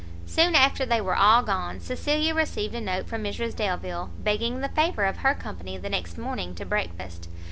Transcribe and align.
Soon 0.25 0.55
after 0.55 0.83
they 0.83 0.99
were 0.99 1.15
all 1.15 1.43
gone, 1.43 1.79
Cecilia 1.79 2.33
received 2.33 2.73
a 2.73 2.81
note 2.81 3.07
from 3.07 3.23
Mrs 3.23 3.55
Delvile, 3.55 4.09
begging 4.17 4.61
the 4.61 4.69
favour 4.69 5.05
of 5.05 5.17
her 5.17 5.35
company 5.35 5.77
the 5.77 5.89
next 5.91 6.17
morning 6.17 6.55
to 6.55 6.65
breakfast. 6.65 7.29